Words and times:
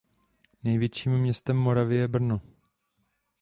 Největším 0.63 1.11
městem 1.17 1.57
Moravy 1.57 1.95
je 1.95 2.07
Brno. 2.07 2.41